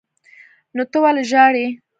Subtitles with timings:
[0.75, 1.67] نو ته ولې ژاړې.